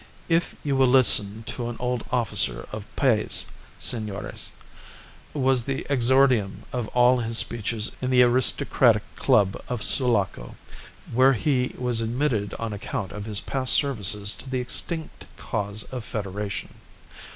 "If 0.29 0.55
you 0.63 0.75
will 0.75 0.87
listen 0.87 1.43
to 1.43 1.69
an 1.69 1.75
old 1.79 2.03
officer 2.11 2.67
of 2.71 2.87
Paez, 2.95 3.45
senores," 3.77 4.51
was 5.31 5.65
the 5.65 5.85
exordium 5.91 6.63
of 6.73 6.87
all 6.95 7.19
his 7.19 7.37
speeches 7.37 7.91
in 8.01 8.09
the 8.09 8.23
Aristocratic 8.23 9.03
Club 9.15 9.61
of 9.69 9.83
Sulaco, 9.83 10.55
where 11.13 11.33
he 11.33 11.75
was 11.77 12.01
admitted 12.01 12.55
on 12.55 12.73
account 12.73 13.11
of 13.11 13.25
his 13.25 13.41
past 13.41 13.73
services 13.73 14.33
to 14.37 14.49
the 14.49 14.59
extinct 14.59 15.27
cause 15.37 15.83
of 15.83 16.03
Federation. 16.03 16.73